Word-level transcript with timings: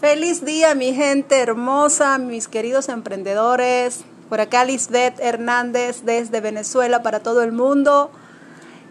Feliz 0.00 0.44
día, 0.44 0.76
mi 0.76 0.94
gente 0.94 1.40
hermosa, 1.40 2.18
mis 2.18 2.46
queridos 2.46 2.88
emprendedores. 2.88 4.04
Por 4.28 4.40
acá 4.40 4.64
Lisbeth 4.64 5.18
Hernández 5.18 6.02
desde 6.04 6.40
Venezuela 6.40 7.02
para 7.02 7.18
todo 7.18 7.42
el 7.42 7.50
mundo. 7.50 8.12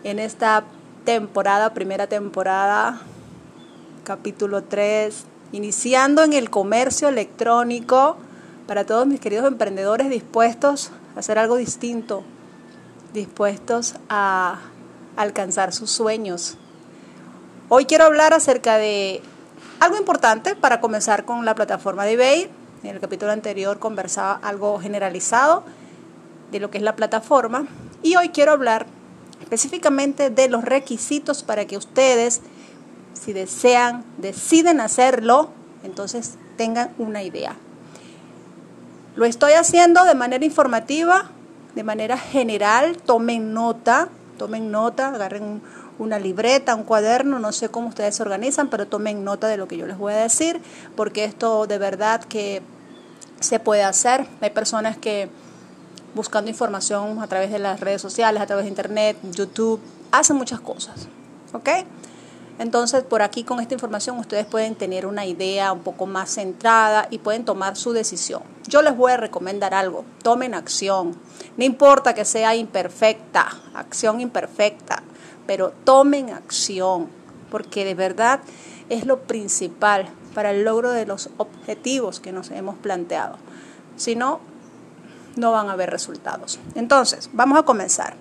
En 0.04 0.20
esta 0.20 0.66
temporada, 1.06 1.74
primera 1.74 2.08
temporada, 2.08 3.00
capítulo 4.04 4.66
3, 4.66 5.24
iniciando 5.54 6.26
en 6.26 6.34
el 6.34 6.50
comercio 6.50 7.08
electrónico 7.08 8.18
para 8.68 8.86
todos 8.86 9.08
mis 9.08 9.22
queridos 9.22 9.48
emprendedores 9.48 10.10
dispuestos 10.10 10.92
a 11.16 11.20
hacer 11.20 11.40
algo 11.40 11.56
distinto, 11.56 12.24
dispuestos 13.14 13.96
a 14.10 14.60
alcanzar 15.16 15.72
sus 15.72 15.90
sueños. 15.90 16.58
Hoy 17.70 17.86
quiero 17.86 18.04
hablar 18.04 18.34
acerca 18.34 18.78
de 18.78 19.22
algo 19.80 19.98
importante 19.98 20.56
para 20.56 20.80
comenzar 20.80 21.26
con 21.26 21.46
la 21.46 21.56
plataforma 21.56 22.06
de 22.06 22.14
eBay. 22.14 22.50
En 22.84 22.96
el 22.96 23.00
capítulo 23.00 23.32
anterior 23.32 23.80
conversaba 23.80 24.40
algo 24.42 24.80
generalizado 24.80 25.64
de 26.52 26.60
lo 26.60 26.70
que 26.72 26.78
es 26.78 26.84
la 26.84 26.96
plataforma 26.96 27.68
y 28.02 28.16
hoy 28.16 28.30
quiero 28.30 28.52
hablar 28.52 28.86
específicamente 29.42 30.30
de 30.30 30.50
los 30.50 30.64
requisitos 30.64 31.44
para 31.44 31.66
que 31.66 31.78
ustedes, 31.78 32.42
si 33.14 33.34
desean, 33.34 34.04
deciden 34.18 34.80
hacerlo, 34.80 35.50
entonces 35.84 36.36
tengan 36.56 36.94
una 36.98 37.24
idea. 37.24 37.56
Lo 39.16 39.26
estoy 39.26 39.54
haciendo 39.54 40.04
de 40.06 40.16
manera 40.16 40.46
informativa, 40.46 41.30
de 41.76 41.84
manera 41.84 42.18
general, 42.18 42.98
tomen 42.98 43.54
nota, 43.54 44.10
tomen 44.38 44.72
nota, 44.72 45.10
agarren 45.10 45.44
un 45.44 45.62
una 46.00 46.20
libreta, 46.20 46.76
un 46.76 46.84
cuaderno, 46.84 47.40
no 47.40 47.52
sé 47.52 47.70
cómo 47.70 47.90
ustedes 47.90 48.16
se 48.16 48.24
organizan, 48.24 48.70
pero 48.70 48.88
tomen 48.88 49.24
nota 49.24 49.48
de 49.48 49.58
lo 49.58 49.68
que 49.68 49.78
yo 49.78 49.86
les 49.86 49.98
voy 49.98 50.14
a 50.14 50.18
decir, 50.18 50.62
porque 50.96 51.24
esto 51.24 51.68
de 51.68 51.78
verdad 51.78 52.24
que 52.24 52.62
se 53.40 53.60
puede 53.60 53.84
hacer. 53.84 54.28
Hay 54.42 54.50
personas 54.50 54.98
que 54.98 55.30
buscando 56.16 56.50
información 56.50 57.22
a 57.22 57.28
través 57.28 57.52
de 57.52 57.60
las 57.60 57.80
redes 57.80 58.02
sociales, 58.02 58.42
a 58.42 58.46
través 58.46 58.66
de 58.66 58.70
internet, 58.70 59.18
YouTube, 59.32 59.80
hacen 60.12 60.36
muchas 60.36 60.60
cosas. 60.60 61.08
¿Ok? 61.54 61.70
Entonces, 62.60 63.04
por 63.04 63.22
aquí 63.22 63.44
con 63.44 63.60
esta 63.60 63.76
información 63.76 64.18
ustedes 64.18 64.46
pueden 64.48 64.74
tener 64.74 65.06
una 65.06 65.26
idea 65.26 65.72
un 65.72 65.82
poco 65.82 66.08
más 66.08 66.32
centrada 66.32 67.08
y 67.12 67.20
pueden 67.20 67.46
tomar 67.46 67.76
su 67.76 67.94
decisión. 67.94 68.42
Yo 68.68 68.82
les 68.82 68.98
voy 68.98 69.12
a 69.12 69.18
recomendar 69.18 69.76
algo, 69.76 70.06
tomen 70.24 70.56
acción. 70.56 71.16
No 71.56 71.64
importa 71.64 72.16
que 72.16 72.26
sea 72.26 72.56
imperfecta, 72.56 73.50
acción 73.76 74.22
imperfecta 74.22 75.04
pero 75.48 75.72
tomen 75.84 76.30
acción, 76.30 77.08
porque 77.50 77.86
de 77.86 77.96
verdad 77.96 78.42
es 78.90 79.06
lo 79.06 79.22
principal 79.22 80.08
para 80.36 80.52
el 80.52 80.64
logro 80.64 80.92
de 80.92 81.06
los 81.06 81.30
objetivos 81.38 82.20
que 82.20 82.32
nos 82.32 82.52
hemos 82.52 82.76
planteado. 82.76 83.38
Si 83.96 84.16
no, 84.16 84.40
no 85.36 85.52
van 85.52 85.70
a 85.70 85.74
haber 85.74 85.90
resultados. 85.90 86.60
Entonces, 86.76 87.30
vamos 87.34 87.58
a 87.58 87.64
comenzar. 87.64 88.16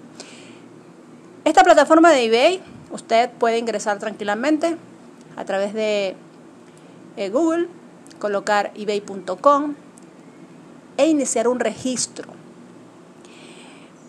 Esta 1.44 1.62
plataforma 1.62 2.10
de 2.10 2.24
eBay, 2.24 2.62
usted 2.90 3.30
puede 3.30 3.58
ingresar 3.58 3.98
tranquilamente 3.98 4.76
a 5.36 5.44
través 5.44 5.74
de 5.74 6.16
eh, 7.16 7.28
Google, 7.30 7.68
colocar 8.18 8.72
ebay.com 8.74 9.74
e 10.96 11.06
iniciar 11.06 11.48
un 11.48 11.60
registro. 11.60 12.32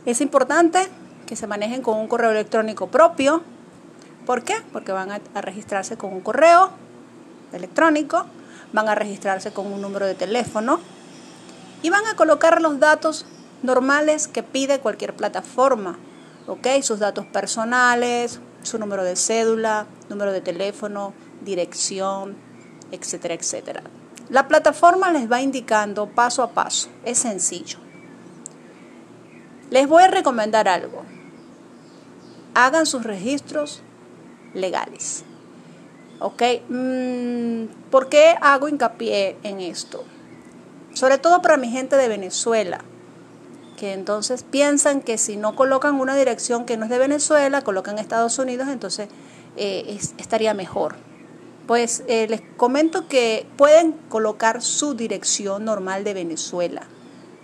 Es 0.06 0.22
importante 0.22 0.88
que 1.28 1.36
se 1.36 1.46
manejen 1.46 1.84
con 1.84 2.00
un 2.00 2.08
correo 2.08 2.32
electrónico 2.32 2.88
propio. 2.88 3.44
¿Por 4.26 4.44
qué? 4.44 4.56
Porque 4.74 4.92
van 4.92 5.12
a, 5.12 5.42
registrarse 5.42 5.98
con 5.98 6.12
un 6.12 6.22
correo 6.22 6.72
electrónico, 7.54 8.26
van 8.74 8.90
a 8.90 8.96
registrarse 8.96 9.52
con 9.52 9.72
un 9.72 9.82
número 9.82 10.08
de 10.08 10.16
teléfono 10.16 10.80
y 11.84 11.92
van 11.92 12.06
a 12.08 12.16
colocar 12.16 12.62
los 12.62 12.80
datos 12.80 13.26
normales 13.62 14.28
que 14.28 14.42
pide 14.42 14.80
cualquier 14.80 15.16
plataforma. 15.16 16.00
¿Ok? 16.48 16.66
Sus 16.82 17.00
datos 17.00 17.26
personales, 17.26 18.40
su 18.64 18.80
número 18.80 19.04
de 19.04 19.18
cédula, 19.18 19.86
número 20.10 20.32
de 20.32 20.40
teléfono, 20.40 21.14
dirección, 21.42 22.38
etcétera, 22.92 23.34
etcétera. 23.34 23.84
La 24.30 24.48
plataforma 24.48 25.12
les 25.12 25.30
va 25.30 25.42
indicando 25.42 26.08
paso 26.08 26.44
a 26.44 26.52
paso. 26.52 26.90
Es 27.04 27.20
sencillo. 27.20 27.80
Les 29.70 29.88
voy 29.88 30.04
a 30.04 30.08
recomendar 30.08 30.70
algo 30.70 31.04
hagan 32.58 32.88
sus 32.88 33.04
registros 33.04 33.84
legales. 34.56 35.24
¿Ok? 36.20 36.42
Mm, 36.68 37.66
¿Por 37.92 38.10
qué 38.10 38.36
hago 38.42 38.68
hincapié 38.68 39.38
en 39.44 39.60
esto? 39.60 40.04
Sobre 40.94 41.20
todo 41.20 41.44
para 41.44 41.58
mi 41.58 41.70
gente 41.70 41.96
de 41.96 42.08
Venezuela, 42.08 42.80
que 43.78 43.94
entonces 43.94 44.42
piensan 44.42 45.02
que 45.02 45.20
si 45.20 45.38
no 45.38 45.56
colocan 45.56 46.00
una 46.00 46.16
dirección 46.16 46.66
que 46.66 46.78
no 46.78 46.86
es 46.86 46.90
de 46.90 46.98
Venezuela, 46.98 47.62
colocan 47.62 48.00
Estados 48.00 48.40
Unidos, 48.40 48.70
entonces 48.70 49.08
eh, 49.56 50.00
estaría 50.18 50.56
mejor. 50.56 50.96
Pues 51.68 52.04
eh, 52.08 52.26
les 52.28 52.42
comento 52.58 53.08
que 53.08 53.46
pueden 53.56 53.92
colocar 54.10 54.64
su 54.64 54.96
dirección 54.96 55.64
normal 55.64 56.04
de 56.04 56.16
Venezuela 56.16 56.88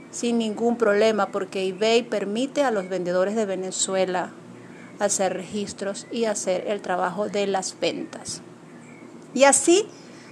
sin 0.09 0.39
ningún 0.39 0.77
problema 0.77 1.27
porque 1.27 1.67
eBay 1.67 2.03
permite 2.03 2.63
a 2.63 2.71
los 2.71 2.89
vendedores 2.89 3.35
de 3.35 3.45
Venezuela 3.45 4.31
hacer 4.99 5.33
registros 5.33 6.07
y 6.11 6.25
hacer 6.25 6.65
el 6.67 6.81
trabajo 6.81 7.29
de 7.29 7.47
las 7.47 7.79
ventas. 7.79 8.41
Y 9.33 9.45
así 9.45 9.87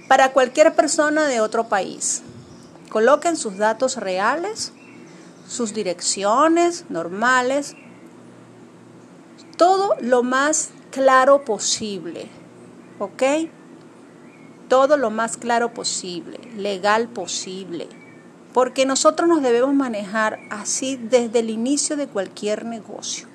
para 0.08 0.32
cualquier 0.32 0.74
persona 0.74 1.26
de 1.26 1.40
otro 1.40 1.68
país. 1.68 2.22
Coloquen 2.90 3.36
sus 3.36 3.56
datos 3.56 3.96
reales, 3.96 4.72
sus 5.48 5.72
direcciones 5.72 6.84
normales, 6.90 7.74
todo 9.56 9.96
lo 10.00 10.22
más 10.22 10.70
claro 10.90 11.44
posible, 11.44 12.28
¿ok? 12.98 13.22
Todo 14.68 14.98
lo 14.98 15.10
más 15.10 15.38
claro 15.38 15.72
posible, 15.72 16.38
legal 16.56 17.08
posible, 17.08 17.88
porque 18.52 18.84
nosotros 18.84 19.28
nos 19.28 19.40
debemos 19.40 19.74
manejar 19.74 20.38
así 20.50 20.96
desde 20.96 21.38
el 21.38 21.48
inicio 21.48 21.96
de 21.96 22.06
cualquier 22.06 22.66
negocio. 22.66 23.31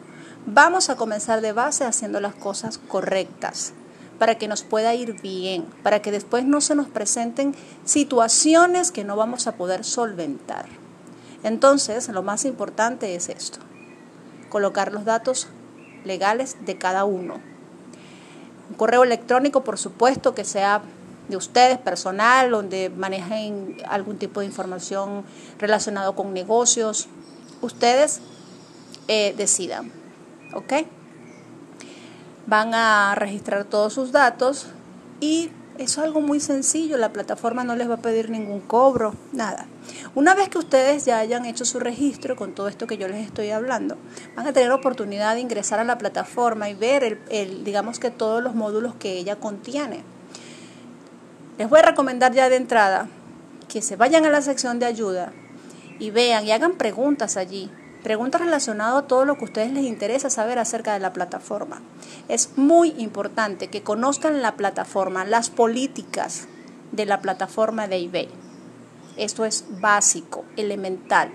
Vamos 0.50 0.90
a 0.90 0.96
comenzar 0.96 1.42
de 1.42 1.52
base 1.52 1.84
haciendo 1.84 2.22
las 2.22 2.34
cosas 2.34 2.78
correctas 2.78 3.74
para 4.18 4.36
que 4.36 4.48
nos 4.48 4.64
pueda 4.64 4.96
ir 4.96 5.22
bien, 5.22 5.66
para 5.84 6.02
que 6.02 6.10
después 6.10 6.46
no 6.46 6.62
se 6.62 6.74
nos 6.74 6.88
presenten 6.88 7.54
situaciones 7.84 8.94
que 8.94 9.04
no 9.04 9.18
vamos 9.18 9.46
a 9.48 9.58
poder 9.58 9.84
solventar. 9.84 10.68
Entonces, 11.44 12.08
lo 12.08 12.24
más 12.24 12.46
importante 12.46 13.14
es 13.14 13.28
esto, 13.28 13.60
colocar 14.48 14.94
los 14.94 15.04
datos 15.04 15.50
legales 16.06 16.56
de 16.66 16.78
cada 16.78 17.04
uno. 17.04 17.42
Un 18.70 18.76
correo 18.78 19.04
electrónico, 19.04 19.66
por 19.66 19.78
supuesto, 19.78 20.34
que 20.34 20.46
sea 20.46 20.82
de 21.28 21.36
ustedes, 21.36 21.78
personal, 21.78 22.52
donde 22.52 22.90
manejen 22.90 23.76
algún 23.90 24.18
tipo 24.18 24.40
de 24.40 24.46
información 24.46 25.26
relacionado 25.60 26.16
con 26.16 26.34
negocios. 26.34 27.10
Ustedes 27.62 28.22
eh, 29.10 29.34
decidan. 29.36 29.97
¿Ok? 30.54 30.74
Van 32.46 32.74
a 32.74 33.16
registrar 33.16 33.66
todos 33.66 33.94
sus 33.94 34.12
datos 34.12 34.68
y 35.20 35.52
eso 35.78 36.02
es 36.02 36.08
algo 36.08 36.22
muy 36.22 36.40
sencillo, 36.40 36.98
la 36.98 37.14
plataforma 37.14 37.64
no 37.64 37.76
les 37.76 37.88
va 37.88 37.96
a 37.96 38.02
pedir 38.02 38.32
ningún 38.32 38.62
cobro, 38.62 39.14
nada. 39.32 39.68
Una 40.16 40.34
vez 40.34 40.50
que 40.50 40.58
ustedes 40.58 41.06
ya 41.06 41.20
hayan 41.20 41.46
hecho 41.46 41.66
su 41.66 41.80
registro 41.80 42.36
con 42.36 42.54
todo 42.54 42.68
esto 42.68 42.88
que 42.88 42.98
yo 42.98 43.08
les 43.08 43.26
estoy 43.26 43.52
hablando, 43.52 43.96
van 44.36 44.48
a 44.48 44.54
tener 44.54 44.72
oportunidad 44.72 45.36
de 45.36 45.42
ingresar 45.42 45.80
a 45.80 45.84
la 45.84 46.00
plataforma 46.00 46.68
y 46.70 46.74
ver, 46.74 47.22
el, 47.30 47.64
digamos 47.64 48.00
que 48.00 48.10
todos 48.10 48.42
los 48.42 48.56
módulos 48.56 48.96
que 48.96 49.20
ella 49.20 49.36
contiene. 49.36 50.04
Les 51.60 51.70
voy 51.70 51.80
a 51.80 51.84
recomendar 51.84 52.34
ya 52.34 52.50
de 52.50 52.56
entrada 52.56 53.08
que 53.68 53.84
se 53.84 53.96
vayan 53.98 54.26
a 54.26 54.32
la 54.32 54.42
sección 54.42 54.80
de 54.80 54.88
ayuda 54.88 55.32
y 56.00 56.10
vean 56.10 56.46
y 56.46 56.52
hagan 56.52 56.74
preguntas 56.74 57.38
allí 57.38 57.70
preguntas 58.08 58.40
relacionadas 58.40 59.04
a 59.04 59.08
todo 59.08 59.26
lo 59.26 59.36
que 59.36 59.42
a 59.42 59.50
ustedes 59.50 59.74
les 59.74 59.84
interesa 59.84 60.30
saber 60.30 60.60
acerca 60.60 60.94
de 60.94 61.02
la 61.02 61.12
plataforma. 61.12 61.82
Es 62.30 62.58
muy 62.58 62.92
importante 62.98 63.68
que 63.68 63.84
conozcan 63.84 64.42
la 64.42 64.56
plataforma, 64.56 65.26
las 65.26 65.50
políticas 65.50 66.48
de 66.94 67.06
la 67.06 67.20
plataforma 67.20 67.90
de 67.90 67.98
eBay. 67.98 68.30
Esto 69.18 69.44
es 69.44 69.66
básico, 69.82 70.46
elemental. 70.56 71.32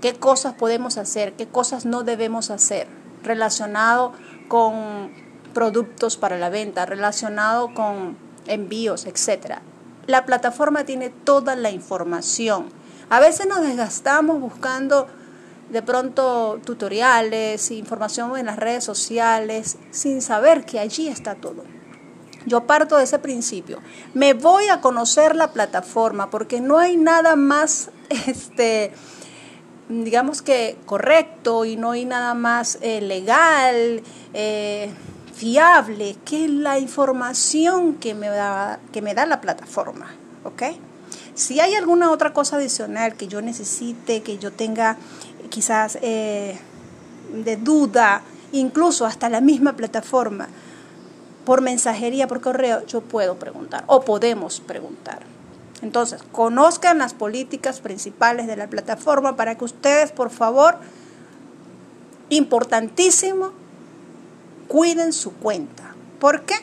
¿Qué 0.00 0.14
cosas 0.14 0.54
podemos 0.54 0.98
hacer? 0.98 1.34
¿Qué 1.34 1.46
cosas 1.46 1.86
no 1.86 2.02
debemos 2.02 2.50
hacer? 2.50 2.88
Relacionado 3.22 4.14
con 4.48 5.12
productos 5.54 6.16
para 6.16 6.38
la 6.38 6.48
venta, 6.48 6.86
relacionado 6.86 7.72
con 7.72 8.16
envíos, 8.48 9.06
etc. 9.06 9.58
La 10.08 10.26
plataforma 10.26 10.82
tiene 10.82 11.10
toda 11.10 11.54
la 11.54 11.70
información. 11.70 12.66
A 13.10 13.20
veces 13.20 13.46
nos 13.46 13.60
desgastamos 13.60 14.40
buscando 14.40 15.06
de 15.70 15.82
pronto 15.82 16.60
tutoriales, 16.64 17.70
información 17.70 18.36
en 18.38 18.46
las 18.46 18.56
redes 18.56 18.84
sociales, 18.84 19.76
sin 19.90 20.22
saber 20.22 20.64
que 20.64 20.78
allí 20.78 21.08
está 21.08 21.34
todo. 21.34 21.64
Yo 22.46 22.66
parto 22.66 22.96
de 22.96 23.04
ese 23.04 23.18
principio. 23.18 23.80
Me 24.14 24.32
voy 24.32 24.68
a 24.68 24.80
conocer 24.80 25.36
la 25.36 25.52
plataforma 25.52 26.30
porque 26.30 26.60
no 26.60 26.78
hay 26.78 26.96
nada 26.96 27.36
más, 27.36 27.90
este, 28.26 28.92
digamos 29.88 30.40
que 30.40 30.78
correcto 30.86 31.64
y 31.64 31.76
no 31.76 31.90
hay 31.90 32.04
nada 32.04 32.34
más 32.34 32.78
eh, 32.80 33.00
legal, 33.00 34.02
eh, 34.32 34.90
fiable 35.34 36.16
que 36.24 36.48
la 36.48 36.78
información 36.78 37.94
que 37.94 38.14
me 38.14 38.28
da, 38.28 38.80
que 38.92 39.02
me 39.02 39.14
da 39.14 39.26
la 39.26 39.40
plataforma. 39.40 40.10
¿Ok? 40.44 40.62
Si 41.34 41.60
hay 41.60 41.74
alguna 41.74 42.10
otra 42.10 42.32
cosa 42.32 42.56
adicional 42.56 43.14
que 43.14 43.28
yo 43.28 43.40
necesite, 43.40 44.22
que 44.22 44.38
yo 44.38 44.50
tenga 44.50 44.96
quizás 45.48 45.98
eh, 46.02 46.58
de 47.32 47.56
duda, 47.56 48.22
incluso 48.52 49.06
hasta 49.06 49.28
la 49.28 49.40
misma 49.40 49.74
plataforma, 49.74 50.48
por 51.44 51.62
mensajería, 51.62 52.28
por 52.28 52.40
correo, 52.40 52.84
yo 52.86 53.00
puedo 53.00 53.36
preguntar 53.36 53.84
o 53.86 54.02
podemos 54.02 54.60
preguntar. 54.60 55.20
Entonces, 55.80 56.22
conozcan 56.32 56.98
las 56.98 57.14
políticas 57.14 57.80
principales 57.80 58.46
de 58.46 58.56
la 58.56 58.66
plataforma 58.66 59.36
para 59.36 59.56
que 59.56 59.64
ustedes, 59.64 60.12
por 60.12 60.30
favor, 60.30 60.76
importantísimo, 62.30 63.52
cuiden 64.66 65.12
su 65.12 65.32
cuenta. 65.32 65.94
¿Por 66.18 66.42
qué? 66.42 66.56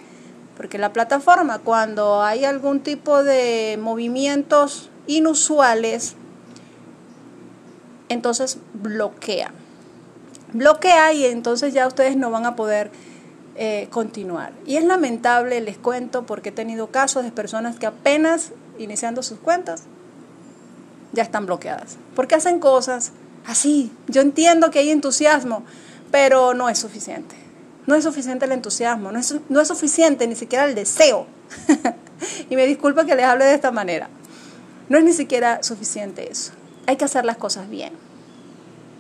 Porque 0.57 0.77
la 0.77 0.93
plataforma, 0.93 1.59
cuando 1.59 2.21
hay 2.21 2.45
algún 2.45 2.81
tipo 2.81 3.23
de 3.23 3.79
movimientos 3.81 4.89
inusuales, 5.07 6.15
entonces 8.09 8.57
bloquea. 8.73 9.51
Bloquea 10.53 11.13
y 11.13 11.25
entonces 11.25 11.73
ya 11.73 11.87
ustedes 11.87 12.15
no 12.15 12.31
van 12.31 12.45
a 12.45 12.55
poder 12.55 12.91
eh, 13.55 13.87
continuar. 13.89 14.53
Y 14.65 14.77
es 14.77 14.83
lamentable, 14.83 15.61
les 15.61 15.77
cuento, 15.77 16.25
porque 16.25 16.49
he 16.49 16.51
tenido 16.51 16.87
casos 16.87 17.23
de 17.23 17.31
personas 17.31 17.77
que 17.77 17.85
apenas 17.85 18.51
iniciando 18.77 19.23
sus 19.23 19.39
cuentas 19.39 19.83
ya 21.13 21.23
están 21.23 21.45
bloqueadas. 21.45 21.97
Porque 22.15 22.35
hacen 22.35 22.59
cosas 22.59 23.11
así. 23.45 23.91
Yo 24.07 24.21
entiendo 24.21 24.71
que 24.71 24.79
hay 24.79 24.91
entusiasmo, 24.91 25.63
pero 26.11 26.53
no 26.53 26.69
es 26.69 26.79
suficiente. 26.79 27.35
No 27.87 27.95
es 27.95 28.03
suficiente 28.03 28.45
el 28.45 28.51
entusiasmo, 28.51 29.11
no 29.11 29.19
es, 29.19 29.35
no 29.47 29.61
es 29.61 29.67
suficiente 29.67 30.27
ni 30.27 30.35
siquiera 30.35 30.65
el 30.65 30.75
deseo. 30.75 31.27
y 32.49 32.55
me 32.55 32.65
disculpa 32.65 33.05
que 33.05 33.15
les 33.15 33.25
hable 33.25 33.45
de 33.45 33.53
esta 33.53 33.71
manera. 33.71 34.09
No 34.89 34.97
es 34.97 35.03
ni 35.03 35.13
siquiera 35.13 35.63
suficiente 35.63 36.31
eso. 36.31 36.51
Hay 36.87 36.97
que 36.97 37.05
hacer 37.05 37.25
las 37.25 37.37
cosas 37.37 37.69
bien. 37.69 37.93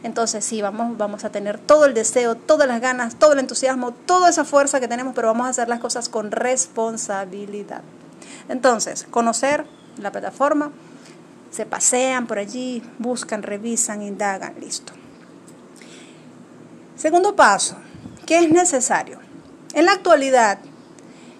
Entonces 0.03 0.45
sí, 0.45 0.61
vamos, 0.61 0.97
vamos 0.97 1.23
a 1.23 1.31
tener 1.31 1.57
todo 1.57 1.85
el 1.85 1.95
deseo, 1.95 2.35
todas 2.35 2.67
las 2.67 2.79
ganas, 2.79 3.15
todo 3.15 3.33
el 3.33 3.39
entusiasmo, 3.39 3.91
toda 3.91 4.29
esa 4.29 4.45
fuerza 4.45 4.79
que 4.79 4.87
tenemos, 4.87 5.15
pero 5.15 5.29
vamos 5.29 5.47
a 5.47 5.49
hacer 5.49 5.67
las 5.67 5.79
cosas 5.79 6.09
con 6.09 6.29
responsabilidad. 6.31 7.81
Entonces, 8.47 9.07
conocer 9.09 9.65
la 9.97 10.11
plataforma, 10.11 10.71
se 11.49 11.65
pasean 11.65 12.27
por 12.27 12.37
allí, 12.37 12.83
buscan, 12.99 13.41
revisan, 13.41 14.01
indagan, 14.01 14.53
listo. 14.59 14.93
Segundo 16.95 17.35
paso, 17.35 17.77
¿qué 18.25 18.39
es 18.39 18.49
necesario? 18.51 19.19
En 19.73 19.85
la 19.85 19.93
actualidad, 19.93 20.59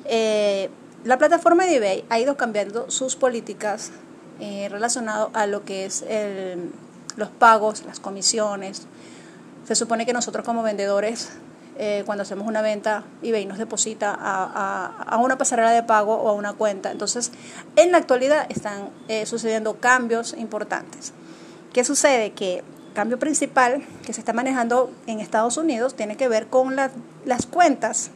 eh, 0.06 0.70
la 1.04 1.18
plataforma 1.18 1.66
de 1.66 1.76
eBay 1.76 2.06
ha 2.10 2.20
ido 2.20 2.36
cambiando 2.36 2.90
sus 2.90 3.16
políticas 3.16 3.92
eh, 4.40 4.68
relacionadas 4.70 5.30
a 5.34 5.48
lo 5.48 5.64
que 5.64 5.86
es 5.86 6.04
el 6.04 6.72
los 7.16 7.30
pagos, 7.30 7.84
las 7.86 8.00
comisiones. 8.00 8.88
Se 9.66 9.76
supone 9.76 10.06
que 10.06 10.14
nosotros 10.14 10.46
como 10.46 10.64
vendedores, 10.64 11.32
eh, 11.78 12.04
cuando 12.06 12.24
hacemos 12.24 12.48
una 12.48 12.62
venta, 12.62 13.04
eBay 13.22 13.46
nos 13.46 13.58
deposita 13.58 14.16
a, 14.18 15.18
una 15.18 15.38
pasarela 15.38 15.72
de 15.72 15.84
pago 15.84 16.16
o 16.16 16.30
a 16.30 16.34
una 16.34 16.54
cuenta. 16.54 16.92
Entonces, 16.92 17.32
en 17.76 17.92
la 17.92 17.98
actualidad 17.98 18.46
están 18.50 18.90
eh, 19.08 19.26
sucediendo 19.26 19.80
cambios 19.80 20.36
importantes. 20.38 21.14
¿Qué 21.74 21.84
sucede? 21.84 22.32
Que 22.32 22.64
cambio 22.94 23.20
principal 23.20 23.84
que 24.06 24.14
se 24.14 24.22
está 24.22 24.32
manejando 24.32 24.92
en 25.08 25.20
Estados 25.20 25.58
Unidos 25.58 25.96
tiene 25.96 26.16
que 26.16 26.30
ver 26.30 26.48
con 26.48 26.78
las 26.78 27.46
cuentas, 27.46 28.12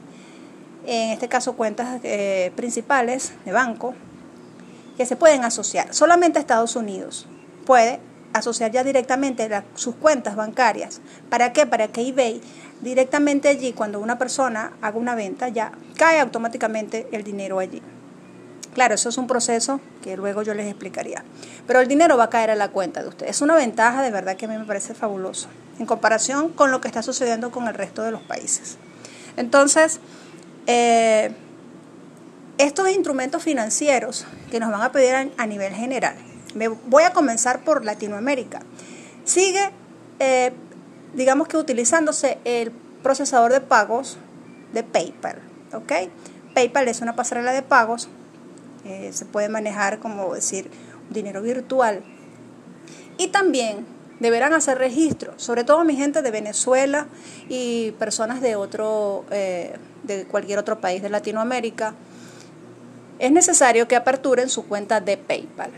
en 0.85 1.09
este 1.09 1.27
caso 1.27 1.57
cuentas 1.57 1.99
principales 2.55 3.33
de 3.43 3.51
banco, 3.51 3.93
que 4.99 5.05
se 5.05 5.15
pueden 5.15 5.45
asociar. 5.45 5.93
Solamente 5.95 6.39
Estados 6.39 6.75
Unidos 6.75 7.25
puede 7.65 8.01
asociar 8.33 8.69
ya 8.69 8.83
directamente 8.83 9.49
sus 9.75 9.95
cuentas 9.95 10.35
bancarias. 10.35 10.99
¿Para 11.29 11.53
qué? 11.53 11.65
Para 11.65 11.87
que 11.87 12.05
eBay 12.05 12.41
directamente 12.81 13.47
allí, 13.47 13.71
cuando 13.71 14.01
una 14.01 14.17
persona 14.17 14.73
haga 14.81 14.97
una 14.97 15.15
venta, 15.15 15.47
ya 15.47 15.71
cae 15.95 16.19
automáticamente 16.19 17.07
el 17.13 17.23
dinero 17.23 17.59
allí. 17.59 17.81
Claro, 18.73 18.95
eso 18.95 19.07
es 19.07 19.17
un 19.17 19.27
proceso 19.27 19.79
que 20.03 20.17
luego 20.17 20.43
yo 20.43 20.53
les 20.53 20.67
explicaría. 20.67 21.23
Pero 21.65 21.79
el 21.79 21.87
dinero 21.87 22.17
va 22.17 22.25
a 22.25 22.29
caer 22.29 22.51
a 22.51 22.55
la 22.55 22.67
cuenta 22.67 23.01
de 23.01 23.07
ustedes. 23.07 23.37
Es 23.37 23.41
una 23.41 23.55
ventaja 23.55 24.01
de 24.01 24.11
verdad 24.11 24.35
que 24.35 24.47
a 24.47 24.49
mí 24.49 24.57
me 24.57 24.65
parece 24.65 24.93
fabuloso 24.93 25.47
en 25.79 25.85
comparación 25.85 26.49
con 26.49 26.71
lo 26.71 26.81
que 26.81 26.89
está 26.89 27.03
sucediendo 27.03 27.51
con 27.51 27.69
el 27.69 27.73
resto 27.73 28.03
de 28.03 28.11
los 28.11 28.21
países. 28.23 28.75
Entonces, 29.37 30.01
eh, 30.67 31.31
estos 32.59 32.89
instrumentos 32.89 33.41
financieros 33.41 34.27
que 34.51 34.59
nos 34.59 34.69
van 34.69 34.81
a 34.81 34.91
pedir 34.91 35.31
a 35.35 35.47
nivel 35.47 35.73
general, 35.73 36.15
me 36.53 36.67
voy 36.67 37.03
a 37.03 37.13
comenzar 37.13 37.63
por 37.63 37.85
Latinoamérica. 37.85 38.59
Sigue, 39.23 39.71
eh, 40.19 40.51
digamos 41.13 41.47
que 41.47 41.57
utilizándose 41.57 42.37
el 42.43 42.71
procesador 43.01 43.53
de 43.53 43.61
pagos 43.61 44.17
de 44.73 44.83
PayPal. 44.83 45.39
¿ok? 45.73 45.91
PayPal 46.53 46.89
es 46.89 46.99
una 47.01 47.15
pasarela 47.15 47.53
de 47.53 47.61
pagos, 47.61 48.09
eh, 48.83 49.11
se 49.13 49.25
puede 49.25 49.47
manejar 49.47 49.99
como 49.99 50.33
decir 50.33 50.69
dinero 51.09 51.41
virtual. 51.41 52.03
Y 53.17 53.27
también 53.27 53.85
deberán 54.19 54.53
hacer 54.53 54.77
registro, 54.77 55.33
sobre 55.37 55.63
todo 55.63 55.85
mi 55.85 55.95
gente 55.95 56.21
de 56.21 56.31
Venezuela 56.31 57.07
y 57.47 57.91
personas 57.91 58.41
de 58.41 58.57
otro, 58.57 59.23
eh, 59.31 59.77
de 60.03 60.25
cualquier 60.25 60.59
otro 60.59 60.81
país 60.81 61.01
de 61.01 61.09
Latinoamérica. 61.09 61.93
Es 63.19 63.31
necesario 63.31 63.87
que 63.87 63.97
aperturen 63.97 64.49
su 64.49 64.65
cuenta 64.65 65.01
de 65.01 65.17
PayPal. 65.17 65.71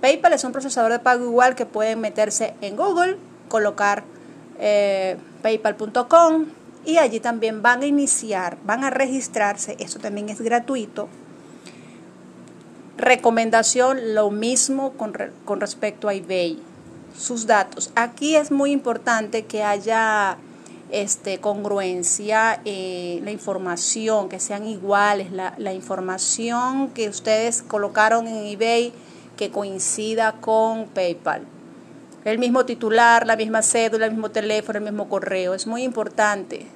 PayPal 0.00 0.32
es 0.32 0.44
un 0.44 0.52
procesador 0.52 0.92
de 0.92 1.00
pago 1.00 1.24
igual 1.24 1.54
que 1.54 1.66
pueden 1.66 2.00
meterse 2.00 2.54
en 2.60 2.76
Google, 2.76 3.18
colocar 3.48 4.04
eh, 4.58 5.16
paypal.com 5.42 6.46
y 6.84 6.98
allí 6.98 7.20
también 7.20 7.62
van 7.62 7.82
a 7.82 7.86
iniciar, 7.86 8.58
van 8.64 8.84
a 8.84 8.90
registrarse, 8.90 9.76
esto 9.78 9.98
también 9.98 10.28
es 10.28 10.40
gratuito. 10.40 11.08
Recomendación, 12.96 14.14
lo 14.14 14.30
mismo 14.30 14.92
con, 14.92 15.16
con 15.44 15.60
respecto 15.60 16.08
a 16.08 16.14
eBay, 16.14 16.60
sus 17.16 17.46
datos. 17.46 17.90
Aquí 17.96 18.36
es 18.36 18.50
muy 18.50 18.70
importante 18.70 19.46
que 19.46 19.64
haya 19.64 20.36
este, 20.92 21.40
congruencia, 21.40 22.60
eh, 22.64 23.20
la 23.24 23.32
información, 23.32 24.28
que 24.28 24.38
sean 24.38 24.66
iguales, 24.66 25.32
la, 25.32 25.54
la 25.58 25.72
información 25.72 26.90
que 26.90 27.08
ustedes 27.08 27.62
colocaron 27.62 28.28
en 28.28 28.46
eBay 28.46 28.92
que 29.36 29.50
coincida 29.50 30.32
con 30.40 30.86
PayPal. 30.86 31.42
El 32.24 32.38
mismo 32.38 32.64
titular, 32.64 33.26
la 33.26 33.36
misma 33.36 33.62
cédula, 33.62 34.06
el 34.06 34.12
mismo 34.12 34.30
teléfono, 34.30 34.78
el 34.78 34.84
mismo 34.84 35.08
correo. 35.08 35.54
Es 35.54 35.66
muy 35.66 35.82
importante 35.82 36.66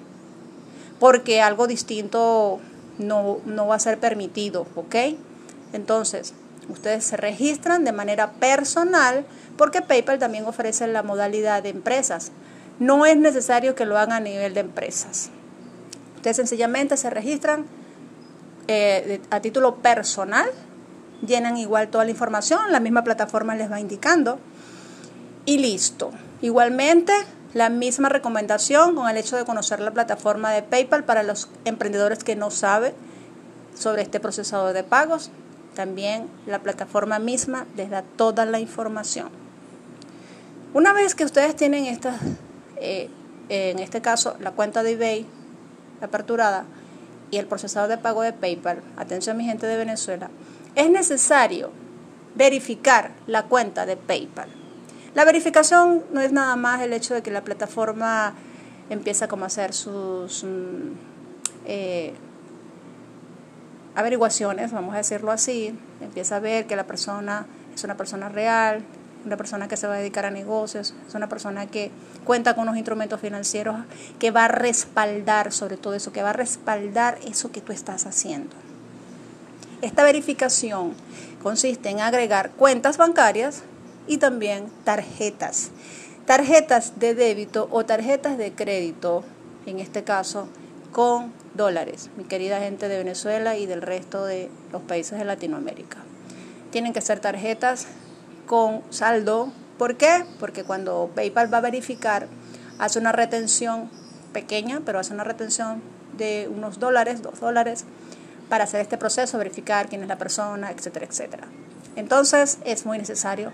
porque 0.99 1.41
algo 1.41 1.67
distinto 1.67 2.59
no, 2.99 3.39
no 3.45 3.67
va 3.67 3.77
a 3.77 3.79
ser 3.79 3.99
permitido, 3.99 4.67
¿ok? 4.75 4.97
Entonces, 5.73 6.35
ustedes 6.69 7.05
se 7.05 7.17
registran 7.17 7.85
de 7.85 7.93
manera 7.93 8.33
personal 8.33 9.25
porque 9.57 9.83
PayPal 9.83 10.19
también 10.19 10.47
ofrece 10.47 10.87
la 10.87 11.03
modalidad 11.03 11.63
de 11.63 11.69
empresas. 11.69 12.33
No 12.79 13.07
es 13.07 13.17
necesario 13.17 13.75
que 13.75 13.87
lo 13.87 13.99
hagan 13.99 14.13
a 14.13 14.21
nivel 14.21 14.55
de 14.55 14.61
empresas. 14.61 15.31
Ustedes 16.17 16.37
sencillamente 16.37 16.97
se 16.97 17.11
registran 17.11 17.67
eh, 18.69 19.21
a 19.31 19.41
título 19.41 19.77
personal 19.77 20.51
llenan 21.25 21.57
igual 21.57 21.89
toda 21.89 22.05
la 22.05 22.11
información, 22.11 22.61
la 22.71 22.81
misma 22.81 23.05
plataforma 23.05 23.55
les 23.55 23.71
va 23.71 23.81
indicando 23.81 24.39
y 25.45 25.59
listo. 25.59 26.11
Igualmente, 26.43 27.13
la 27.55 27.71
misma 27.71 28.09
recomendación 28.09 28.95
con 28.95 29.09
el 29.09 29.17
hecho 29.17 29.37
de 29.37 29.45
conocer 29.45 29.81
la 29.81 29.93
plataforma 29.93 30.51
de 30.53 30.63
PayPal 30.63 31.05
para 31.05 31.23
los 31.23 31.49
emprendedores 31.65 32.25
que 32.25 32.37
no 32.37 32.51
saben 32.51 32.93
sobre 33.75 34.03
este 34.03 34.21
procesador 34.21 34.75
de 34.75 34.85
pagos. 34.85 35.31
También 35.75 36.29
la 36.47 36.61
plataforma 36.61 37.19
misma 37.19 37.67
les 37.77 37.91
da 37.91 38.03
toda 38.03 38.45
la 38.45 38.61
información. 38.61 39.29
Una 40.75 40.93
vez 40.93 41.15
que 41.15 41.25
ustedes 41.25 41.57
tienen 41.57 41.87
esta, 41.87 42.19
eh, 42.77 43.09
en 43.49 43.79
este 43.79 44.01
caso, 44.01 44.37
la 44.41 44.53
cuenta 44.53 44.83
de 44.83 44.93
eBay 44.93 45.27
aperturada 46.01 46.65
y 47.31 47.39
el 47.39 47.47
procesador 47.47 47.89
de 47.89 47.99
pago 47.99 48.23
de 48.23 48.33
PayPal, 48.33 48.83
atención 48.97 49.37
mi 49.37 49.45
gente 49.45 49.67
de 49.67 49.77
Venezuela, 49.77 50.31
es 50.75 50.91
necesario 50.91 51.71
verificar 52.35 53.13
la 53.27 53.45
cuenta 53.45 53.87
de 53.87 53.97
PayPal. 53.97 54.49
La 55.15 55.25
verificación 55.25 56.05
no 56.13 56.21
es 56.21 56.33
nada 56.33 56.57
más 56.57 56.83
el 56.83 56.93
hecho 56.93 57.15
de 57.15 57.23
que 57.23 57.31
la 57.31 57.43
plataforma 57.43 58.35
empieza 58.91 59.29
como 59.29 59.45
a 59.45 59.47
hacer 59.47 59.73
sus 59.73 60.45
mm, 60.45 60.93
eh, 61.65 62.13
averiguaciones, 63.95 64.73
vamos 64.73 64.95
a 64.95 64.99
decirlo 64.99 65.33
así, 65.33 65.77
empieza 66.01 66.37
a 66.37 66.41
ver 66.41 66.67
que 66.67 66.77
la 66.77 66.87
persona 66.87 67.47
es 67.75 67.83
una 67.83 67.97
persona 67.97 68.29
real, 68.29 68.85
una 69.27 69.37
persona 69.37 69.69
que 69.69 69.77
se 69.77 69.87
va 69.87 69.95
a 69.95 69.99
dedicar 69.99 70.25
a 70.25 70.31
negocios, 70.31 70.95
es 71.07 71.15
una 71.15 71.29
persona 71.29 71.67
que 71.67 71.91
cuenta 72.25 72.55
con 72.55 72.63
unos 72.63 72.77
instrumentos 72.77 73.21
financieros 73.21 73.77
que 74.19 74.31
va 74.31 74.45
a 74.45 74.49
respaldar 74.49 75.53
sobre 75.53 75.77
todo 75.77 75.95
eso, 75.95 76.13
que 76.13 76.23
va 76.23 76.31
a 76.31 76.33
respaldar 76.33 77.19
eso 77.27 77.51
que 77.51 77.61
tú 77.61 77.73
estás 77.73 78.07
haciendo. 78.07 78.55
Esta 79.83 80.05
verificación 80.05 80.95
consiste 81.43 81.91
en 81.91 82.01
agregar 82.01 82.53
cuentas 82.53 82.97
bancarias 82.97 83.63
y 84.07 84.19
también 84.19 84.67
tarjetas. 84.85 85.71
Tarjetas 86.25 86.99
de 86.99 87.15
débito 87.15 87.69
o 87.71 87.85
tarjetas 87.85 88.39
de 88.39 88.53
crédito, 88.53 89.23
en 89.67 89.81
este 89.81 90.03
caso, 90.03 90.49
con 90.93 91.33
dólares, 91.55 92.11
mi 92.17 92.25
querida 92.25 92.61
gente 92.61 92.89
de 92.89 92.99
Venezuela 92.99 93.57
y 93.57 93.67
del 93.67 93.83
resto 93.83 94.25
de 94.25 94.51
los 94.73 94.83
países 94.83 95.19
de 95.19 95.25
Latinoamérica. 95.25 95.99
Tienen 96.71 96.93
que 96.93 97.01
ser 97.01 97.21
tarjetas 97.21 97.87
con 98.47 98.83
saldo. 98.91 99.53
¿Por 99.79 99.97
qué? 99.97 100.25
Porque 100.41 100.65
cuando 100.65 101.11
PayPal 101.15 101.53
va 101.53 101.59
a 101.59 101.63
verificar, 101.63 102.29
hace 102.79 102.99
una 102.99 103.13
retención 103.13 103.91
pequeña, 104.33 104.81
pero 104.85 104.99
hace 104.99 105.13
una 105.13 105.25
retención 105.25 105.83
de 106.17 106.49
unos 106.53 106.79
dólares, 106.79 107.23
dos 107.23 107.41
dólares, 107.41 107.85
para 108.49 108.65
hacer 108.65 108.81
este 108.81 108.97
proceso, 108.97 109.39
verificar 109.39 109.89
quién 109.89 110.03
es 110.03 110.09
la 110.09 110.19
persona, 110.19 110.71
etcétera, 110.71 111.07
etcétera. 111.07 111.49
Entonces 111.97 112.59
es 112.65 112.87
muy 112.87 112.99
necesario 112.99 113.53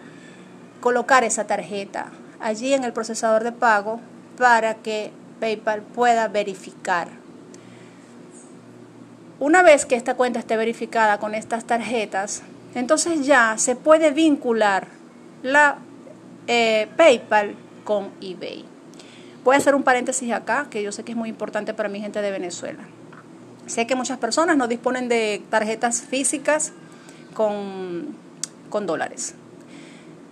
colocar 0.80 1.24
esa 1.24 1.46
tarjeta 1.46 2.06
allí 2.40 2.74
en 2.74 2.84
el 2.84 2.92
procesador 2.92 3.44
de 3.44 3.52
pago 3.52 4.00
para 4.36 4.74
que 4.74 5.12
PayPal 5.40 5.82
pueda 5.82 6.28
verificar. 6.28 7.08
Una 9.38 9.62
vez 9.62 9.86
que 9.86 9.96
esta 9.96 10.14
cuenta 10.14 10.38
esté 10.38 10.56
verificada 10.56 11.18
con 11.18 11.34
estas 11.34 11.64
tarjetas, 11.64 12.42
entonces 12.74 13.26
ya 13.26 13.56
se 13.58 13.76
puede 13.76 14.10
vincular 14.10 14.88
la 15.42 15.78
eh, 16.46 16.88
PayPal 16.96 17.54
con 17.84 18.10
eBay. 18.20 18.64
Voy 19.44 19.56
a 19.56 19.58
hacer 19.58 19.74
un 19.74 19.82
paréntesis 19.82 20.32
acá, 20.32 20.68
que 20.70 20.82
yo 20.82 20.92
sé 20.92 21.02
que 21.02 21.12
es 21.12 21.18
muy 21.18 21.28
importante 21.28 21.74
para 21.74 21.88
mi 21.88 22.00
gente 22.00 22.22
de 22.22 22.30
Venezuela. 22.30 22.84
Sé 23.66 23.86
que 23.86 23.94
muchas 23.94 24.18
personas 24.18 24.56
no 24.56 24.68
disponen 24.68 25.08
de 25.08 25.42
tarjetas 25.50 26.02
físicas 26.02 26.72
con, 27.34 28.16
con 28.70 28.86
dólares. 28.86 29.34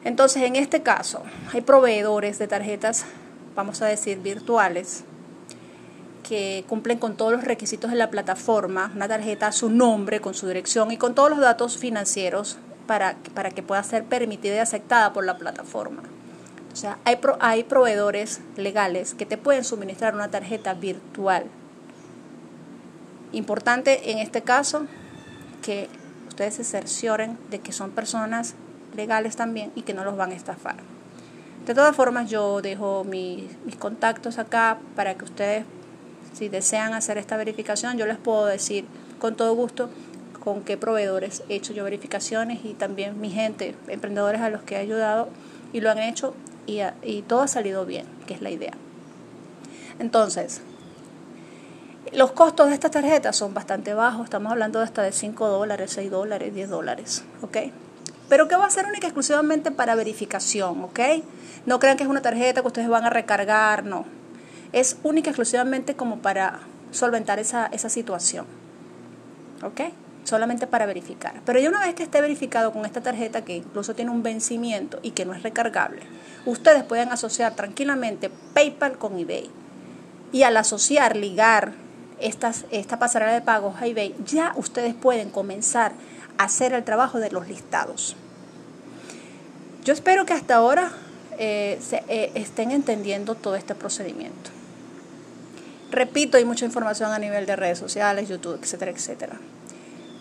Entonces, 0.04 0.42
en 0.44 0.56
este 0.56 0.82
caso, 0.82 1.22
hay 1.52 1.60
proveedores 1.60 2.38
de 2.38 2.48
tarjetas, 2.48 3.04
vamos 3.54 3.82
a 3.82 3.86
decir, 3.86 4.18
virtuales, 4.18 5.04
que 6.30 6.64
cumplen 6.68 6.98
con 6.98 7.16
todos 7.16 7.32
los 7.32 7.42
requisitos 7.42 7.90
de 7.90 7.96
la 7.96 8.08
plataforma, 8.08 8.92
una 8.94 9.08
tarjeta 9.08 9.48
a 9.48 9.52
su 9.52 9.68
nombre, 9.68 10.20
con 10.20 10.32
su 10.32 10.46
dirección 10.46 10.92
y 10.92 10.96
con 10.96 11.12
todos 11.16 11.28
los 11.28 11.40
datos 11.40 11.76
financieros 11.76 12.56
para, 12.86 13.16
para 13.34 13.50
que 13.50 13.64
pueda 13.64 13.82
ser 13.82 14.04
permitida 14.04 14.54
y 14.54 14.58
aceptada 14.58 15.12
por 15.12 15.24
la 15.24 15.38
plataforma. 15.38 16.04
O 16.72 16.76
sea, 16.76 16.98
hay, 17.04 17.18
hay 17.40 17.64
proveedores 17.64 18.42
legales 18.56 19.14
que 19.14 19.26
te 19.26 19.38
pueden 19.38 19.64
suministrar 19.64 20.14
una 20.14 20.30
tarjeta 20.30 20.72
virtual. 20.74 21.46
Importante 23.32 24.12
en 24.12 24.18
este 24.18 24.42
caso 24.42 24.86
que 25.62 25.88
ustedes 26.28 26.54
se 26.54 26.62
cercioren 26.62 27.38
de 27.50 27.58
que 27.58 27.72
son 27.72 27.90
personas 27.90 28.54
legales 28.94 29.34
también 29.34 29.72
y 29.74 29.82
que 29.82 29.94
no 29.94 30.04
los 30.04 30.16
van 30.16 30.30
a 30.30 30.36
estafar. 30.36 30.76
De 31.66 31.74
todas 31.74 31.96
formas, 31.96 32.30
yo 32.30 32.62
dejo 32.62 33.02
mis 33.02 33.50
contactos 33.80 34.38
acá 34.38 34.78
para 34.94 35.16
que 35.16 35.24
ustedes 35.24 35.64
si 36.32 36.48
desean 36.48 36.94
hacer 36.94 37.18
esta 37.18 37.36
verificación, 37.36 37.98
yo 37.98 38.06
les 38.06 38.18
puedo 38.18 38.46
decir 38.46 38.84
con 39.18 39.36
todo 39.36 39.54
gusto 39.54 39.90
con 40.40 40.62
qué 40.62 40.76
proveedores 40.76 41.42
he 41.48 41.54
hecho 41.54 41.72
yo 41.72 41.84
verificaciones 41.84 42.64
y 42.64 42.74
también 42.74 43.20
mi 43.20 43.30
gente, 43.30 43.76
emprendedores 43.88 44.40
a 44.40 44.50
los 44.50 44.62
que 44.62 44.76
he 44.76 44.78
ayudado 44.78 45.28
y 45.72 45.80
lo 45.80 45.90
han 45.90 45.98
hecho 45.98 46.34
y, 46.66 47.22
todo 47.22 47.42
ha 47.42 47.48
salido 47.48 47.84
bien, 47.84 48.06
que 48.26 48.34
es 48.34 48.42
la 48.42 48.50
idea. 48.50 48.72
Entonces, 49.98 50.62
los 52.12 52.30
costos 52.32 52.68
de 52.68 52.74
estas 52.74 52.92
tarjetas 52.92 53.36
son 53.36 53.54
bastante 53.54 53.92
bajos, 53.92 54.24
estamos 54.24 54.52
hablando 54.52 54.78
de 54.78 54.84
hasta 54.84 55.02
de 55.02 55.12
5 55.12 55.48
dólares, 55.48 55.92
6 55.94 56.10
dólares, 56.10 56.54
10 56.54 56.70
dólares, 56.70 57.24
¿ok? 57.42 57.56
Pero 58.28 58.46
que 58.46 58.54
va 58.54 58.66
a 58.66 58.70
ser 58.70 58.86
única 58.86 59.08
exclusivamente 59.08 59.72
para 59.72 59.96
verificación, 59.96 60.84
¿ok? 60.84 61.00
No 61.66 61.80
crean 61.80 61.96
que 61.96 62.04
es 62.04 62.08
una 62.08 62.22
tarjeta 62.22 62.62
que 62.62 62.68
ustedes 62.68 62.88
van 62.88 63.04
a 63.04 63.10
recargar, 63.10 63.84
no 63.84 64.19
es 64.72 64.96
única 65.02 65.30
exclusivamente 65.30 65.94
como 65.94 66.18
para 66.18 66.60
solventar 66.90 67.38
esa, 67.38 67.66
esa 67.66 67.88
situación. 67.88 68.46
¿Ok? 69.62 69.80
Solamente 70.24 70.66
para 70.66 70.86
verificar. 70.86 71.40
Pero 71.44 71.58
ya 71.58 71.68
una 71.68 71.80
vez 71.80 71.94
que 71.94 72.02
esté 72.02 72.20
verificado 72.20 72.72
con 72.72 72.84
esta 72.84 73.00
tarjeta, 73.00 73.44
que 73.44 73.56
incluso 73.56 73.94
tiene 73.94 74.10
un 74.10 74.22
vencimiento 74.22 74.98
y 75.02 75.10
que 75.10 75.24
no 75.24 75.34
es 75.34 75.42
recargable, 75.42 76.02
ustedes 76.46 76.84
pueden 76.84 77.10
asociar 77.10 77.54
tranquilamente 77.54 78.30
PayPal 78.54 78.98
con 78.98 79.18
eBay. 79.18 79.50
Y 80.32 80.44
al 80.44 80.56
asociar, 80.56 81.16
ligar 81.16 81.72
estas, 82.20 82.64
esta 82.70 82.98
pasarela 82.98 83.32
de 83.32 83.40
pagos 83.40 83.80
a 83.80 83.86
eBay, 83.86 84.14
ya 84.24 84.52
ustedes 84.56 84.94
pueden 84.94 85.30
comenzar 85.30 85.92
a 86.38 86.44
hacer 86.44 86.72
el 86.72 86.84
trabajo 86.84 87.18
de 87.18 87.30
los 87.30 87.48
listados. 87.48 88.16
Yo 89.84 89.92
espero 89.92 90.26
que 90.26 90.34
hasta 90.34 90.56
ahora 90.56 90.92
eh, 91.38 91.78
se, 91.80 92.04
eh, 92.08 92.32
estén 92.34 92.70
entendiendo 92.70 93.34
todo 93.34 93.56
este 93.56 93.74
procedimiento. 93.74 94.50
Repito, 95.90 96.36
hay 96.36 96.44
mucha 96.44 96.64
información 96.64 97.12
a 97.12 97.18
nivel 97.18 97.46
de 97.46 97.56
redes 97.56 97.78
sociales, 97.78 98.28
YouTube, 98.28 98.60
etcétera, 98.62 98.92
etcétera. 98.92 99.40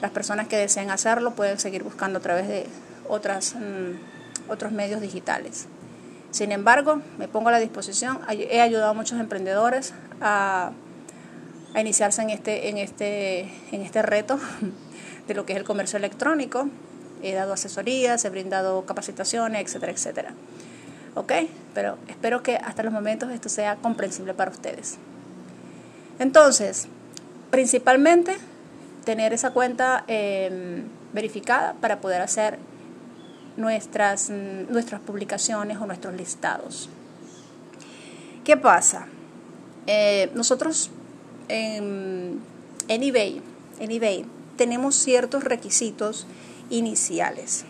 Las 0.01 0.11
personas 0.11 0.47
que 0.47 0.57
deseen 0.57 0.89
hacerlo 0.89 1.35
pueden 1.35 1.59
seguir 1.59 1.83
buscando 1.83 2.19
a 2.19 2.21
través 2.21 2.47
de 2.47 2.65
otras, 3.07 3.55
mm, 3.55 4.49
otros 4.51 4.71
medios 4.71 4.99
digitales. 5.01 5.67
Sin 6.31 6.51
embargo, 6.51 7.01
me 7.17 7.27
pongo 7.27 7.49
a 7.49 7.51
la 7.51 7.59
disposición. 7.59 8.19
He 8.29 8.61
ayudado 8.61 8.91
a 8.91 8.93
muchos 8.93 9.19
emprendedores 9.19 9.93
a, 10.21 10.71
a 11.73 11.81
iniciarse 11.81 12.21
en 12.21 12.29
este, 12.29 12.69
en, 12.69 12.77
este, 12.77 13.41
en 13.71 13.81
este 13.81 14.01
reto 14.01 14.39
de 15.27 15.33
lo 15.33 15.45
que 15.45 15.53
es 15.53 15.59
el 15.59 15.65
comercio 15.65 15.97
electrónico. 15.97 16.69
He 17.21 17.33
dado 17.33 17.53
asesorías, 17.53 18.23
he 18.25 18.29
brindado 18.29 18.85
capacitaciones, 18.85 19.61
etcétera, 19.61 19.91
etcétera. 19.91 20.33
¿Ok? 21.15 21.33
Pero 21.73 21.97
espero 22.07 22.41
que 22.41 22.55
hasta 22.55 22.81
los 22.81 22.93
momentos 22.93 23.31
esto 23.31 23.49
sea 23.49 23.75
comprensible 23.75 24.33
para 24.33 24.51
ustedes. 24.51 24.97
Entonces, 26.19 26.87
principalmente 27.49 28.37
tener 29.05 29.33
esa 29.33 29.51
cuenta 29.51 30.03
em, 30.07 30.83
verificada 31.13 31.73
para 31.81 32.01
poder 32.01 32.21
hacer 32.21 32.59
nuestras, 33.57 34.29
mm, 34.29 34.71
nuestras 34.71 35.01
publicaciones 35.01 35.77
o 35.77 35.85
nuestros 35.85 36.13
listados. 36.13 36.89
¿Qué 38.43 38.57
pasa? 38.57 39.07
Eh, 39.87 40.29
nosotros 40.35 40.91
en, 41.47 42.39
en, 42.87 43.03
eBay, 43.03 43.41
en 43.79 43.91
eBay 43.91 44.25
tenemos 44.57 44.95
ciertos 44.95 45.43
requisitos 45.43 46.27
iniciales. 46.69 47.65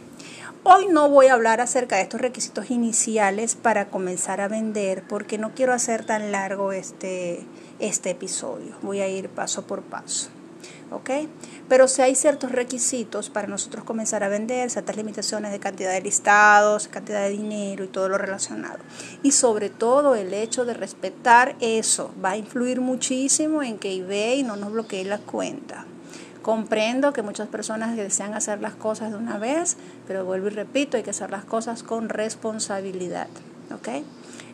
Hoy 0.63 0.87
no 0.87 1.09
voy 1.09 1.27
a 1.27 1.33
hablar 1.33 1.61
acerca 1.61 1.95
de 1.95 2.01
estos 2.01 2.19
requisitos 2.19 2.69
iniciales 2.69 3.55
para 3.55 3.85
comenzar 3.85 4.41
a 4.41 4.49
vender 4.49 5.03
porque 5.07 5.37
no 5.37 5.53
quiero 5.53 5.73
hacer 5.73 6.05
tan 6.05 6.33
largo 6.33 6.73
este, 6.73 7.45
este 7.79 8.11
episodio. 8.11 8.75
Voy 8.81 9.01
a 9.01 9.07
ir 9.07 9.29
paso 9.29 9.63
por 9.63 9.81
paso. 9.81 10.29
¿Ok? 10.91 11.11
Pero 11.67 11.87
si 11.87 12.01
hay 12.01 12.15
ciertos 12.15 12.51
requisitos 12.51 13.29
para 13.29 13.47
nosotros 13.47 13.83
comenzar 13.83 14.23
a 14.23 14.27
vender, 14.27 14.71
ciertas 14.71 14.97
limitaciones 14.97 15.51
de 15.51 15.59
cantidad 15.59 15.93
de 15.93 16.01
listados, 16.01 16.87
cantidad 16.87 17.21
de 17.21 17.29
dinero 17.29 17.83
y 17.83 17.87
todo 17.87 18.09
lo 18.09 18.17
relacionado. 18.17 18.79
Y 19.21 19.31
sobre 19.31 19.69
todo 19.69 20.15
el 20.15 20.33
hecho 20.33 20.65
de 20.65 20.73
respetar 20.73 21.55
eso 21.59 22.11
va 22.23 22.31
a 22.31 22.37
influir 22.37 22.81
muchísimo 22.81 23.61
en 23.61 23.77
que 23.77 23.95
eBay 23.95 24.41
no 24.41 24.55
nos 24.55 24.71
bloquee 24.71 25.05
la 25.05 25.19
cuenta. 25.19 25.85
Comprendo 26.41 27.13
que 27.13 27.21
muchas 27.21 27.49
personas 27.49 27.95
desean 27.95 28.33
hacer 28.33 28.59
las 28.59 28.73
cosas 28.73 29.11
de 29.11 29.17
una 29.17 29.37
vez, 29.37 29.77
pero 30.07 30.25
vuelvo 30.25 30.47
y 30.47 30.51
repito, 30.51 30.97
hay 30.97 31.03
que 31.03 31.11
hacer 31.11 31.29
las 31.29 31.45
cosas 31.45 31.83
con 31.83 32.09
responsabilidad. 32.09 33.27
¿Ok? 33.71 33.89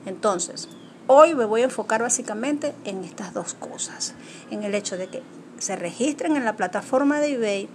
Entonces, 0.05 0.67
Hoy 1.07 1.35
me 1.35 1.45
voy 1.45 1.61
a 1.61 1.65
enfocar 1.65 2.01
básicamente 2.01 2.73
en 2.83 3.03
estas 3.03 3.31
dos 3.31 3.53
cosas, 3.53 4.15
en 4.49 4.63
el 4.63 4.73
hecho 4.73 4.97
de 4.97 5.05
que 5.05 5.21
se 5.59 5.75
registren 5.75 6.35
en 6.35 6.45
la 6.45 6.55
plataforma 6.55 7.19
de 7.19 7.33
eBay 7.33 7.69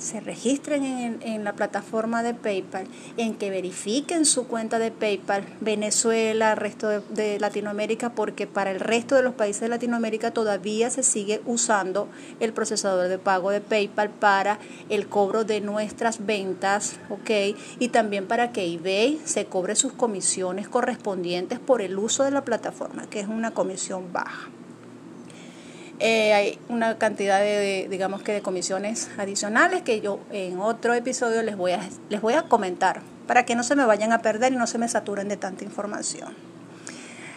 se 0.00 0.20
registren 0.20 1.20
en, 1.22 1.44
la 1.44 1.52
plataforma 1.52 2.22
de 2.22 2.34
PayPal, 2.34 2.86
en 3.16 3.34
que 3.34 3.50
verifiquen 3.50 4.24
su 4.24 4.46
cuenta 4.46 4.78
de 4.78 4.90
PayPal, 4.90 5.44
Venezuela, 5.60 6.54
resto 6.54 6.88
de, 6.88 7.38
Latinoamérica, 7.38 8.14
porque 8.14 8.46
para 8.46 8.70
el 8.70 8.80
resto 8.80 9.14
de 9.14 9.22
los 9.22 9.34
países 9.34 9.62
de 9.62 9.68
Latinoamérica 9.68 10.30
todavía 10.30 10.90
se 10.90 11.02
sigue 11.02 11.40
usando 11.46 12.08
el 12.40 12.52
procesador 12.52 13.08
de 13.08 13.18
pago 13.18 13.50
de 13.50 13.60
PayPal 13.60 14.10
para 14.10 14.58
el 14.88 15.06
cobro 15.06 15.44
de 15.44 15.60
nuestras 15.60 16.24
ventas, 16.24 16.98
¿ok? 17.10 17.56
Y 17.78 17.88
también 17.88 18.26
para 18.26 18.52
que 18.52 18.64
eBay 18.64 19.20
se 19.24 19.44
cobre 19.44 19.76
sus 19.76 19.92
comisiones 19.92 20.68
correspondientes 20.68 21.58
por 21.58 21.82
el 21.82 21.98
uso 21.98 22.24
de 22.24 22.30
la 22.30 22.44
plataforma, 22.44 23.06
que 23.08 23.20
es 23.20 23.28
una 23.28 23.52
comisión 23.52 24.12
baja. 24.12 24.48
Eh, 26.00 26.32
hay 26.32 26.58
una 26.68 26.96
cantidad 26.96 27.40
de, 27.40 27.86
digamos 27.90 28.22
que 28.22 28.32
de 28.32 28.40
comisiones 28.40 29.10
adicionales 29.18 29.82
que 29.82 30.00
yo 30.00 30.20
en 30.32 30.58
otro 30.58 30.94
episodio 30.94 31.42
les 31.42 31.56
voy 31.56 31.72
a, 31.72 31.80
les 32.08 32.20
voy 32.22 32.34
a 32.34 32.42
comentar 32.42 33.02
para 33.26 33.44
que 33.44 33.54
no 33.54 33.62
se 33.62 33.76
me 33.76 33.84
vayan 33.84 34.12
a 34.12 34.22
perder 34.22 34.52
y 34.52 34.56
no 34.56 34.66
se 34.66 34.78
me 34.78 34.88
saturen 34.88 35.28
de 35.28 35.36
tanta 35.36 35.62
información. 35.62 36.34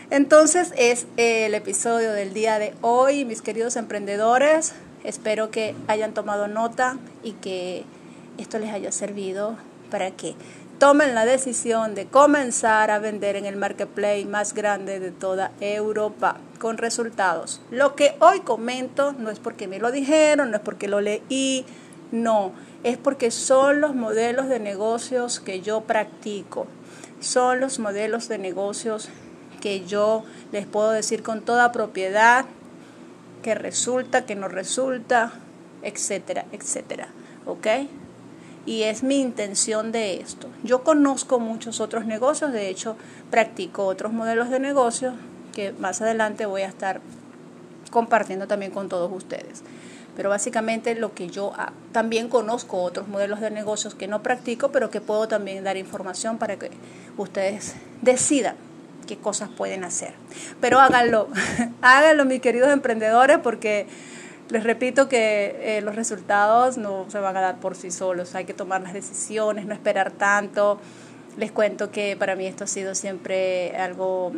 Entonces 0.10 0.74
es 0.78 1.08
el 1.18 1.54
episodio 1.56 2.14
del 2.14 2.34
día 2.34 2.58
de 2.58 2.74
hoy, 2.82 3.26
mis 3.26 3.42
queridos 3.42 3.76
emprendedores. 3.76 4.74
Espero 5.04 5.52
que 5.52 5.76
hayan 5.88 6.14
tomado 6.14 6.48
nota 6.48 6.98
y 7.22 7.34
que 7.34 7.84
esto 8.38 8.60
les 8.60 8.72
haya 8.72 8.92
servido 8.92 9.58
para 9.92 10.12
que 10.12 10.36
tomen 10.84 11.16
la 11.16 11.24
decisión 11.24 11.96
de 11.96 12.08
comenzar 12.08 12.92
a 12.92 13.00
vender 13.00 13.38
en 13.38 13.46
el 13.46 13.56
marketplace 13.56 14.26
más 14.26 14.54
grande 14.54 15.00
de 15.00 15.12
toda 15.12 15.54
Europa 15.62 16.36
con 16.60 16.78
resultados. 16.78 17.62
Lo 17.72 17.96
que 17.96 18.18
hoy 18.20 18.42
comento 18.42 19.14
no 19.14 19.30
es 19.30 19.40
porque 19.40 19.70
me 19.70 19.80
lo 19.80 19.94
dijeron, 19.94 20.52
no 20.52 20.58
es 20.58 20.62
porque 20.62 20.90
lo 20.90 21.00
leí, 21.00 21.66
no, 22.12 22.52
es 22.84 22.98
porque 22.98 23.32
son 23.32 23.80
los 23.80 23.96
modelos 23.96 24.50
de 24.50 24.60
negocios 24.60 25.40
que 25.40 25.62
yo 25.62 25.80
practico, 25.86 26.68
son 27.22 27.62
los 27.62 27.80
modelos 27.80 28.28
de 28.28 28.38
negocios 28.38 29.08
que 29.62 29.86
yo 29.86 30.26
les 30.52 30.66
puedo 30.66 30.92
decir 30.92 31.24
con 31.24 31.46
toda 31.46 31.72
propiedad 31.72 32.44
que 33.42 33.56
resulta, 33.56 34.26
que 34.26 34.36
no 34.36 34.50
resulta, 34.50 35.32
etcétera, 35.82 36.44
etcétera. 36.52 37.08
¿Ok? 37.46 37.68
Y 38.66 38.84
es 38.84 39.04
mi 39.04 39.20
intención 39.20 39.92
de 39.92 40.22
esto. 40.22 40.48
Yo 40.64 40.84
conozco 40.84 41.40
muchos 41.40 41.80
otros 41.80 42.06
negocios, 42.06 42.54
de 42.54 42.70
hecho 42.70 42.96
practico 43.30 43.86
otros 43.86 44.14
modelos 44.14 44.50
de 44.50 44.60
negocio 44.60 45.14
que 45.54 45.72
más 45.74 46.02
adelante 46.02 46.46
voy 46.46 46.62
a 46.62 46.68
estar 46.68 47.02
compartiendo 47.92 48.48
también 48.48 48.72
con 48.72 48.90
todos 48.90 49.12
ustedes. 49.12 49.64
Pero 50.16 50.30
básicamente 50.30 50.96
lo 50.96 51.14
que 51.14 51.28
yo 51.28 51.54
también 51.92 52.30
conozco 52.30 52.82
otros 52.82 53.08
modelos 53.08 53.40
de 53.40 53.50
negocios 53.50 53.96
que 53.96 54.08
no 54.08 54.22
practico, 54.22 54.72
pero 54.72 54.90
que 54.90 55.02
puedo 55.02 55.28
también 55.28 55.64
dar 55.64 55.78
información 55.78 56.38
para 56.38 56.58
que 56.58 56.70
ustedes 57.18 57.76
decidan 58.02 58.56
qué 59.08 59.18
cosas 59.18 59.50
pueden 59.50 59.84
hacer. 59.84 60.14
Pero 60.62 60.80
háganlo, 60.80 61.28
háganlo 61.82 62.26
mis 62.26 62.42
queridos 62.42 62.72
emprendedores 62.72 63.40
porque 63.40 63.88
les 64.54 64.64
repito 64.64 65.10
que 65.10 65.78
eh, 65.78 65.82
los 65.82 65.96
resultados 65.96 66.78
no 66.78 67.08
se 67.10 67.18
van 67.18 67.36
a 67.36 67.42
dar 67.42 67.58
por 67.58 67.76
sí 67.76 67.90
solos, 67.90 68.36
hay 68.36 68.46
que 68.46 68.54
tomar 68.54 68.82
las 68.82 68.94
decisiones, 68.94 69.66
no 69.66 69.74
esperar 69.74 70.12
tanto. 70.12 70.80
Les 71.38 71.52
cuento 71.52 71.90
que 71.90 72.16
para 72.16 72.36
mí 72.36 72.46
esto 72.46 72.66
ha 72.66 72.68
sido 72.68 72.94
siempre 72.94 73.76
algo 73.76 74.32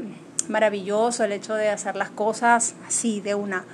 maravilloso, 0.48 1.25
el 1.25 1.34
hecho 1.34 1.53
de 1.55 1.67
hacer 1.67 1.98
las 1.98 2.12
cosas 2.12 2.75
así, 2.88 3.19
de 3.19 3.36
una. 3.36 3.65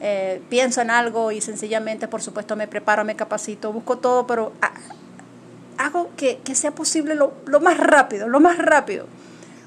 Eh, 0.00 0.40
pienso 0.48 0.80
en 0.80 0.90
algo 0.90 1.30
y 1.30 1.42
sencillamente, 1.42 2.08
por 2.08 2.22
supuesto, 2.22 2.56
me 2.56 2.66
preparo, 2.66 3.04
me 3.04 3.14
capacito, 3.14 3.70
busco 3.70 3.98
todo, 3.98 4.26
pero 4.26 4.52
hago 5.76 6.08
que, 6.16 6.38
que 6.38 6.54
sea 6.54 6.70
posible 6.70 7.14
lo, 7.14 7.34
lo 7.44 7.60
más 7.60 7.76
rápido, 7.76 8.28
lo 8.28 8.40
más 8.40 8.56
rápido 8.56 9.06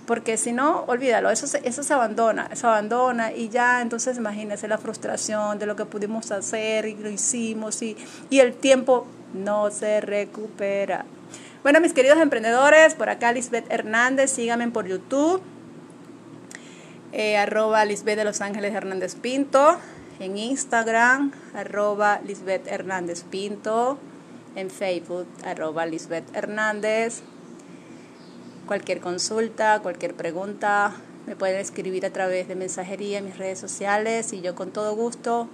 porque 0.10 0.38
si 0.38 0.54
no, 0.54 0.86
olvídalo, 0.88 1.30
eso 1.30 1.46
se, 1.46 1.62
eso 1.68 1.84
se 1.84 1.94
abandona, 1.94 2.50
se 2.56 2.66
abandona 2.66 3.32
y 3.32 3.50
ya 3.50 3.80
entonces 3.80 4.18
imagínese 4.18 4.68
la 4.68 4.80
frustración 4.80 5.60
de 5.60 5.68
lo 5.68 5.76
que 5.76 5.86
pudimos 5.86 6.32
hacer 6.32 6.88
y 6.88 6.96
lo 6.96 7.12
hicimos 7.12 7.84
y, 7.84 7.96
y 8.32 8.40
el 8.40 8.56
tiempo 8.56 9.06
no 9.36 9.70
se 9.70 10.02
recupera. 10.02 11.06
Bueno, 11.62 11.80
mis 11.80 11.94
queridos 11.94 12.18
emprendedores, 12.18 12.96
por 12.96 13.08
acá 13.08 13.32
Lisbeth 13.32 13.72
Hernández, 13.72 14.32
síganme 14.32 14.68
por 14.70 14.88
YouTube, 14.88 15.44
eh, 17.12 17.38
arroba 17.38 17.86
Lisbeth 17.86 18.18
de 18.18 18.24
Los 18.24 18.42
Ángeles 18.42 18.74
Hernández 18.74 19.14
Pinto, 19.14 19.78
en 20.20 20.40
Instagram, 20.40 21.34
arroba 21.54 22.20
Lisbeth 22.26 22.66
Hernández 22.66 23.26
Pinto, 23.26 24.00
en 24.56 24.72
Facebook, 24.72 25.28
arroba 25.46 25.86
Lisbeth 25.86 26.36
Hernández. 26.36 27.22
Cualquier 28.70 29.00
consulta, 29.00 29.80
cualquier 29.82 30.14
pregunta, 30.14 30.94
me 31.26 31.36
pueden 31.36 31.60
escribir 31.60 32.06
a 32.06 32.12
través 32.12 32.48
de 32.48 32.54
mensajería 32.54 33.18
en 33.18 33.26
mis 33.26 33.36
redes 33.36 33.58
sociales 33.58 34.32
y 34.32 34.42
yo 34.42 34.54
con 34.54 34.70
todo 34.70 34.96
gusto 34.96 35.50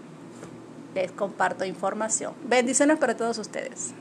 les 0.93 1.13
comparto 1.13 1.63
información. 1.63 2.33
Bendiciones 2.43 2.97
para 2.97 3.15
todos 3.15 3.37
ustedes. 3.37 3.93